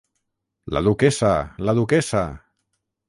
La 0.77 0.81
duquessa, 0.87 1.31
la 1.69 1.77
duquessa! 1.81 2.25